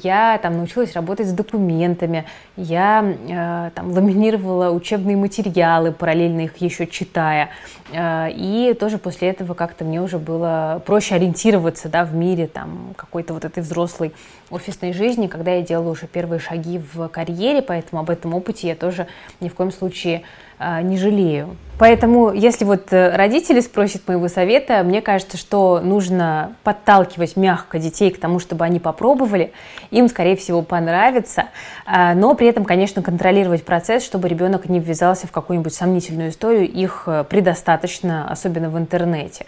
там 0.43 0.57
научилась 0.57 0.93
работать 0.95 1.26
с 1.26 1.33
документами, 1.33 2.25
я 2.57 3.04
э, 3.04 3.71
там 3.75 3.93
ламинировала 3.93 4.71
учебные 4.71 5.16
материалы, 5.16 5.93
параллельно 5.93 6.43
их 6.43 6.57
еще 6.59 6.87
читая. 6.87 7.50
Э, 7.93 8.28
и 8.31 8.75
тоже 8.78 8.99
после 8.99 9.28
этого 9.28 9.54
как-то 9.54 9.85
мне 9.85 10.00
уже 10.00 10.19
было 10.19 10.83
проще 10.87 11.14
ориентироваться 11.14 11.88
да, 11.88 12.04
в 12.04 12.14
мире 12.14 12.47
там, 12.47 12.95
какой-то 12.97 13.35
вот 13.35 13.45
этой 13.45 13.62
взрослой 13.62 14.12
офисной 14.50 14.93
жизни, 14.93 15.26
когда 15.26 15.52
я 15.52 15.62
делала 15.62 15.90
уже 15.90 16.07
первые 16.07 16.40
шаги 16.40 16.81
в 16.93 17.09
карьере, 17.09 17.62
поэтому 17.62 18.00
об 18.00 18.11
этом 18.11 18.35
опыте 18.35 18.69
я 18.69 18.75
тоже 18.75 19.07
ни 19.40 19.49
в 19.49 19.54
коем 19.54 19.73
случае 19.73 20.19
а, 20.19 20.44
не 20.59 20.99
жалею. 20.99 21.57
Поэтому, 21.77 22.33
если 22.33 22.65
вот 22.65 22.93
э, 22.93 23.17
родители 23.17 23.59
спросят 23.59 24.07
моего 24.07 24.29
совета, 24.29 24.85
мне 24.85 25.03
кажется, 25.03 25.37
что 25.37 25.81
нужно 25.81 26.55
подталкивать 26.63 27.35
мягко 27.37 27.81
детей 27.81 28.13
к 28.13 28.21
тому, 28.21 28.39
чтобы 28.39 28.65
они 28.65 28.79
попробовали. 28.79 29.53
Им, 29.91 30.09
скорее 30.09 30.37
всего, 30.37 30.63
понравится. 30.63 31.47
А, 31.85 32.15
но 32.15 32.35
при 32.35 32.47
этом, 32.47 32.65
конечно, 32.65 33.03
контролировать 33.03 33.65
процесс, 33.65 34.05
чтобы 34.05 34.29
ребенок 34.29 34.69
не 34.69 34.79
ввязался 34.79 35.27
в 35.27 35.33
какую-нибудь 35.33 35.75
сомнительную 35.75 36.31
историю. 36.31 36.71
Их 36.71 37.05
э, 37.07 37.25
предостаточно, 37.29 38.31
особенно 38.31 38.71
в 38.71 38.79
интернете. 38.79 39.47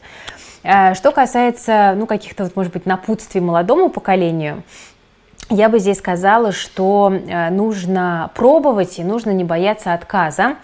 А, 0.64 0.96
что 0.96 1.12
касается, 1.12 1.94
ну, 1.96 2.06
каких-то, 2.06 2.42
вот, 2.42 2.56
может 2.56 2.72
быть, 2.72 2.86
напутствий 2.86 3.40
молодому 3.40 3.88
поколению, 3.88 4.64
я 5.48 5.68
бы 5.68 5.78
здесь 5.78 5.98
сказала, 5.98 6.50
что 6.50 7.12
э, 7.12 7.50
нужно 7.50 8.32
пробовать 8.34 8.98
и 8.98 9.04
нужно 9.04 9.30
не 9.30 9.44
бояться 9.44 9.94
отказа. 9.94 10.56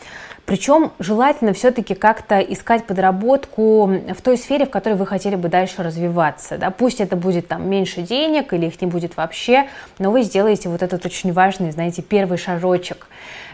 Причем 0.45 0.93
желательно 0.99 1.53
все-таки 1.53 1.95
как-то 1.95 2.41
искать 2.41 2.85
подработку 2.85 3.87
в 3.87 4.23
той 4.23 4.37
сфере, 4.37 4.67
в 4.67 4.71
которой 4.71 4.95
вы 4.95 5.07
хотели 5.07 5.37
бы 5.37 5.49
дальше 5.49 5.83
развиваться. 5.83 6.59
Да? 6.59 6.71
Пусть 6.71 7.01
это 7.01 7.17
будет 7.17 7.49
там 7.49 7.69
меньше 7.69 8.03
денег 8.03 8.53
или 8.53 8.67
их 8.67 8.81
не 8.81 8.89
будет 8.89 9.17
вообще, 9.17 9.69
но 9.99 10.11
вы 10.11 10.23
сделаете 10.23 10.69
вот 10.69 10.83
этот 10.83 11.07
очень 11.07 11.33
важный, 11.33 11.71
знаете, 11.71 12.03
первый 12.03 12.39
шажочек, 12.39 13.07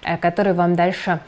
э, 0.03 0.17
который 0.17 0.55
вам 0.55 0.77
дальше 0.77 1.21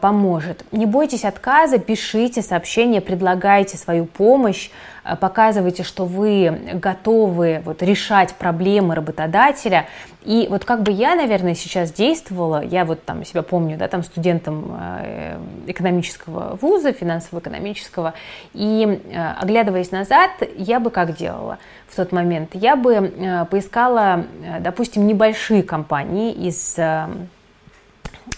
поможет. 0.00 0.64
Не 0.72 0.84
бойтесь 0.84 1.24
отказа, 1.24 1.78
пишите 1.78 2.42
сообщения, 2.42 3.00
предлагайте 3.00 3.76
свою 3.78 4.04
помощь, 4.04 4.68
э, 5.04 5.14
показывайте, 5.14 5.84
что 5.84 6.06
вы 6.06 6.72
готовы 6.74 7.62
вот, 7.64 7.80
решать 7.82 8.34
проблемы 8.34 8.96
работодателя. 8.96 9.86
И 10.24 10.48
вот 10.50 10.64
как 10.64 10.82
бы 10.82 10.90
я, 10.90 11.14
наверное, 11.14 11.54
сейчас 11.54 11.92
действовала, 11.92 12.64
я 12.64 12.84
вот 12.84 13.04
там 13.04 13.24
себя 13.24 13.42
помню, 13.42 13.78
да, 13.78 13.86
там 13.86 14.02
студентом 14.02 14.76
э, 14.76 15.38
экономического 15.68 16.58
вуза, 16.60 16.92
финансово-экономического, 16.92 18.14
и 18.52 19.00
оглядываясь 19.40 19.92
назад, 19.92 20.30
я 20.56 20.80
бы 20.80 20.90
как 20.90 21.16
делала 21.16 21.58
в 21.86 21.94
тот 21.94 22.10
момент? 22.10 22.50
Я 22.54 22.74
бы 22.76 23.46
поискала, 23.50 24.24
допустим, 24.60 25.06
небольшие 25.06 25.62
компании 25.62 26.32
из 26.32 26.76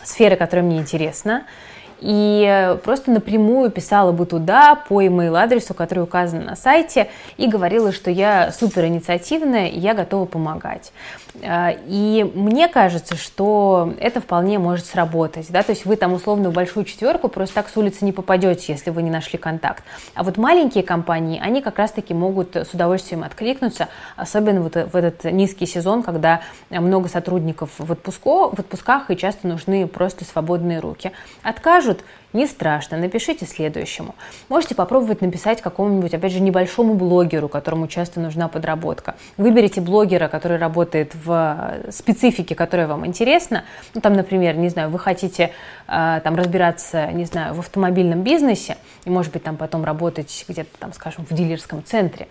сферы, 0.03 0.37
которая 0.37 0.65
мне 0.65 0.79
интересна, 0.79 1.47
и 2.03 2.77
просто 2.85 3.11
напрямую 3.11 3.71
писала 3.71 4.13
бы 4.13 4.27
туда 4.27 4.75
по 4.75 5.03
email-адресу, 5.03 5.73
который 5.75 6.03
указан 6.03 6.45
на 6.45 6.57
сайте, 6.57 7.09
и 7.37 7.47
говорила, 7.47 7.93
что 7.93 8.11
я 8.11 8.51
супер 8.53 8.87
инициативная, 8.87 9.69
и 9.69 9.79
я 9.79 9.95
готова 9.95 10.25
помогать. 10.25 10.93
А, 11.45 11.75
и 11.87 12.31
мне 12.35 12.69
кажется, 12.69 13.17
что 13.17 13.95
это 13.99 14.21
вполне 14.21 14.59
может 14.59 14.87
сработать. 14.87 15.51
Да? 15.51 15.63
То 15.63 15.71
есть 15.71 15.87
вы 15.87 15.97
там 15.97 16.13
условную 16.13 16.53
большую 16.53 16.85
четверку 16.85 17.29
просто 17.29 17.57
так 17.57 17.69
с 17.69 17.77
улицы 17.77 18.05
не 18.05 18.13
попадете, 18.13 18.73
если 18.73 18.91
вы 18.91 19.03
не 19.03 19.11
нашли 19.11 19.39
контакт. 19.39 19.85
А 20.15 20.25
вот 20.25 20.37
маленькие 20.37 20.83
компании, 20.83 21.41
они 21.43 21.63
как 21.63 21.79
раз-таки 21.79 22.15
могут 22.15 22.57
с 22.57 22.71
удовольствием 22.75 23.23
откликнуться, 23.23 23.89
особенно 24.17 24.63
вот 24.63 24.75
в 24.75 24.97
этот 24.97 25.25
низкий 25.25 25.67
сезон, 25.67 26.03
когда 26.03 26.41
много 26.71 27.09
сотрудников 27.09 27.71
в, 27.79 27.93
отпуску, 27.93 28.51
в 28.55 28.59
отпусках 28.59 29.11
и 29.11 29.17
часто 29.17 29.47
нужны 29.47 29.87
просто 29.87 30.25
свободные 30.25 30.81
руки. 30.81 31.13
Откажут, 31.43 31.92
может 31.93 32.05
не 32.33 32.47
страшно, 32.47 32.97
напишите 32.97 33.47
следующему. 33.47 34.15
Можете 34.49 34.75
попробовать 34.75 35.21
написать 35.21 35.61
какому-нибудь, 35.61 36.15
опять 36.15 36.33
же, 36.33 36.41
небольшому 36.41 36.95
блогеру, 36.95 37.49
которому 37.49 37.89
часто 37.89 38.21
нужна 38.21 38.49
подработка. 38.49 39.15
Выберите 39.37 39.81
блогера, 39.81 40.29
который 40.29 40.59
работает 40.59 41.15
в 41.15 41.75
специфике, 41.91 42.55
которая 42.55 42.87
вам 42.87 43.07
интересна. 43.07 43.65
Ну, 43.95 44.01
там, 44.01 44.15
например, 44.15 44.57
не 44.57 44.69
знаю, 44.69 44.91
вы 44.91 44.99
хотите 44.99 45.53
э, 45.89 46.21
там 46.23 46.37
разбираться, 46.37 47.07
не 47.13 47.25
знаю, 47.25 47.55
в 47.55 47.61
автомобильном 47.61 48.23
бизнесе, 48.23 48.77
и, 49.05 49.11
может 49.11 49.33
быть, 49.33 49.43
там 49.43 49.57
потом 49.57 49.85
работать 49.85 50.45
где-то, 50.49 50.71
там, 50.79 50.93
скажем, 50.93 51.27
в 51.29 51.35
дилерском 51.35 51.85
центре, 51.85 52.29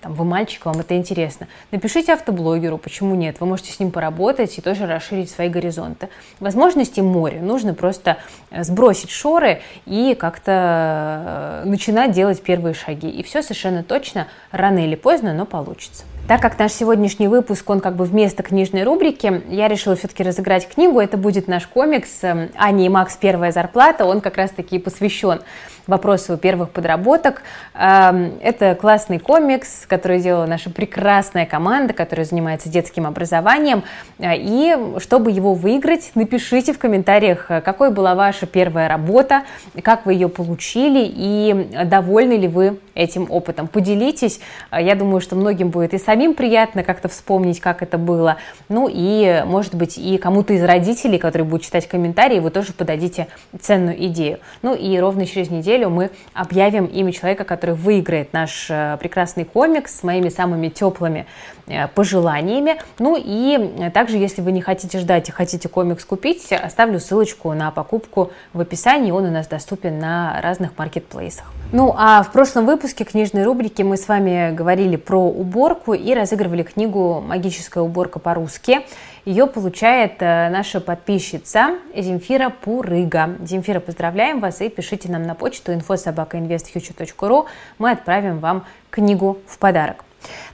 там, 0.00 0.14
вы 0.14 0.24
мальчик, 0.24 0.64
вам 0.66 0.80
это 0.80 0.96
интересно. 0.96 1.48
Напишите 1.70 2.12
автоблогеру, 2.12 2.78
почему 2.78 3.14
нет? 3.14 3.40
Вы 3.40 3.46
можете 3.46 3.72
с 3.72 3.80
ним 3.80 3.90
поработать 3.90 4.56
и 4.58 4.60
тоже 4.60 4.86
расширить 4.86 5.30
свои 5.30 5.48
горизонты. 5.48 6.08
Возможностей 6.40 7.02
море. 7.02 7.40
Нужно 7.40 7.74
просто 7.74 8.18
сбросить 8.50 8.82
бросить 8.82 9.10
шоры 9.42 9.60
и 9.86 10.14
как-то 10.14 11.62
начинать 11.64 12.12
делать 12.12 12.42
первые 12.42 12.74
шаги. 12.74 13.08
И 13.08 13.22
все 13.22 13.42
совершенно 13.42 13.82
точно, 13.82 14.28
рано 14.50 14.84
или 14.84 14.94
поздно, 14.94 15.34
но 15.34 15.44
получится. 15.46 16.04
Так 16.32 16.40
как 16.40 16.58
наш 16.58 16.72
сегодняшний 16.72 17.28
выпуск, 17.28 17.68
он 17.68 17.80
как 17.80 17.94
бы 17.94 18.06
вместо 18.06 18.42
книжной 18.42 18.84
рубрики, 18.84 19.42
я 19.50 19.68
решила 19.68 19.96
все-таки 19.96 20.22
разыграть 20.22 20.66
книгу. 20.66 20.98
Это 20.98 21.18
будет 21.18 21.46
наш 21.46 21.66
комикс 21.66 22.22
«Аня 22.22 22.86
и 22.86 22.88
Макс. 22.88 23.16
Первая 23.16 23.52
зарплата». 23.52 24.06
Он 24.06 24.22
как 24.22 24.38
раз-таки 24.38 24.78
посвящен 24.78 25.42
вопросу 25.86 26.36
первых 26.36 26.70
подработок. 26.70 27.42
Эм, 27.74 28.38
это 28.40 28.74
классный 28.74 29.18
комикс, 29.18 29.84
который 29.86 30.20
делала 30.20 30.46
наша 30.46 30.70
прекрасная 30.70 31.46
команда, 31.46 31.92
которая 31.92 32.24
занимается 32.24 32.68
детским 32.68 33.06
образованием. 33.06 33.82
Э, 34.18 34.36
и 34.36 34.76
чтобы 34.98 35.30
его 35.30 35.54
выиграть, 35.54 36.12
напишите 36.14 36.72
в 36.72 36.78
комментариях, 36.78 37.46
какой 37.48 37.90
была 37.90 38.14
ваша 38.14 38.46
первая 38.46 38.88
работа, 38.88 39.42
как 39.82 40.06
вы 40.06 40.14
ее 40.14 40.28
получили 40.28 41.04
и 41.04 41.68
довольны 41.84 42.34
ли 42.34 42.48
вы 42.48 42.78
этим 42.94 43.26
опытом. 43.30 43.66
Поделитесь. 43.66 44.40
Э, 44.70 44.82
я 44.82 44.94
думаю, 44.94 45.20
что 45.20 45.36
многим 45.36 45.70
будет 45.70 45.94
и 45.94 45.98
самим 45.98 46.21
приятно 46.28 46.82
как-то 46.82 47.08
вспомнить, 47.08 47.60
как 47.60 47.82
это 47.82 47.98
было. 47.98 48.36
Ну 48.68 48.88
и, 48.90 49.42
может 49.44 49.74
быть, 49.74 49.98
и 49.98 50.18
кому-то 50.18 50.54
из 50.54 50.64
родителей, 50.64 51.18
которые 51.18 51.46
будут 51.46 51.64
читать 51.64 51.86
комментарии, 51.88 52.38
вы 52.38 52.50
тоже 52.50 52.72
подадите 52.72 53.28
ценную 53.60 54.06
идею. 54.06 54.38
Ну 54.62 54.74
и 54.74 54.98
ровно 54.98 55.26
через 55.26 55.50
неделю 55.50 55.90
мы 55.90 56.10
объявим 56.32 56.86
имя 56.86 57.12
человека, 57.12 57.44
который 57.44 57.74
выиграет 57.74 58.32
наш 58.32 58.68
э, 58.70 58.96
прекрасный 58.98 59.44
комикс 59.44 59.98
с 59.98 60.02
моими 60.02 60.28
самыми 60.28 60.68
теплыми 60.68 61.26
э, 61.66 61.88
пожеланиями. 61.88 62.76
Ну 62.98 63.16
и 63.18 63.90
также, 63.90 64.16
если 64.16 64.42
вы 64.42 64.52
не 64.52 64.60
хотите 64.60 64.98
ждать 64.98 65.28
и 65.28 65.32
хотите 65.32 65.68
комикс 65.68 66.04
купить, 66.04 66.52
оставлю 66.52 67.00
ссылочку 67.00 67.52
на 67.52 67.70
покупку 67.70 68.32
в 68.52 68.60
описании. 68.60 69.10
Он 69.10 69.24
у 69.24 69.30
нас 69.30 69.46
доступен 69.46 69.98
на 69.98 70.40
разных 70.40 70.76
маркетплейсах. 70.78 71.61
Ну 71.72 71.94
а 71.96 72.22
в 72.22 72.30
прошлом 72.32 72.66
выпуске 72.66 73.04
книжной 73.04 73.44
рубрики 73.44 73.80
мы 73.80 73.96
с 73.96 74.06
вами 74.06 74.54
говорили 74.54 74.96
про 74.96 75.18
уборку 75.24 75.94
и 75.94 76.12
разыгрывали 76.12 76.64
книгу 76.64 77.24
«Магическая 77.26 77.82
уборка 77.82 78.18
по-русски». 78.18 78.80
Ее 79.24 79.46
получает 79.46 80.16
э, 80.20 80.50
наша 80.50 80.82
подписчица 80.82 81.78
Земфира 81.96 82.50
Пурыга. 82.50 83.36
Земфира, 83.42 83.80
поздравляем 83.80 84.40
вас 84.40 84.60
и 84.60 84.68
пишите 84.68 85.10
нам 85.10 85.22
на 85.22 85.34
почту 85.34 85.72
info.sobaka.investfuture.ru. 85.72 87.46
Мы 87.78 87.92
отправим 87.92 88.40
вам 88.40 88.66
книгу 88.90 89.38
в 89.46 89.56
подарок. 89.56 90.04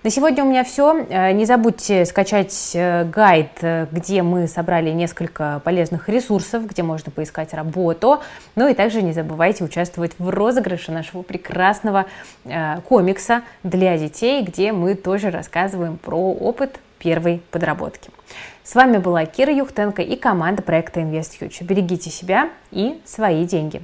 На 0.05 0.11
сегодня 0.11 0.45
у 0.45 0.49
меня 0.49 0.65
все. 0.65 1.07
Э, 1.09 1.33
не 1.33 1.45
забудьте 1.45 2.05
скачать 2.05 2.71
э, 2.75 3.05
гайд, 3.05 3.51
э, 3.63 3.87
где 3.91 4.23
мы 4.23 4.47
собрали 4.47 4.91
несколько 4.91 5.61
полезных 5.65 6.09
ресурсов, 6.09 6.67
где 6.67 6.83
можно 6.83 7.11
поискать 7.11 7.53
работу. 7.53 8.21
Ну 8.55 8.69
и 8.69 8.75
также 8.75 9.03
не 9.03 9.13
забывайте 9.13 9.65
участвовать 9.65 10.13
в 10.19 10.29
розыгрыше 10.29 10.93
нашего 10.93 11.23
прекрасного 11.23 12.07
комикса 12.89 13.43
для 13.63 13.99
детей, 13.99 14.43
где 14.43 14.73
мы 14.73 14.95
тоже 14.95 15.31
рассказываем 15.31 15.99
про 15.99 16.33
опыт 16.33 16.81
первой 16.99 17.43
подработки. 17.51 18.11
С 18.63 18.75
вами 18.75 18.99
была 18.99 19.25
Кира 19.27 19.53
Юхтенко 19.53 20.03
и 20.03 20.17
команда 20.17 20.63
проекта 20.63 21.01
InvestFuture. 21.01 21.65
Берегите 21.65 22.11
себя 22.11 22.51
и 22.71 23.01
свои 23.05 23.45
деньги. 23.45 23.83